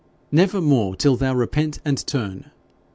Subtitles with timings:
[0.31, 2.49] 'Never more till thou repent and turn.